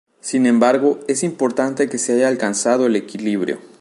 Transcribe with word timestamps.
Sin 0.19 0.47
embargo, 0.47 0.97
es 1.07 1.21
importante 1.21 1.87
que 1.87 1.99
se 1.99 2.13
haya 2.13 2.27
alcanzado 2.27 2.87
el 2.87 2.95
equilibrio. 2.95 3.59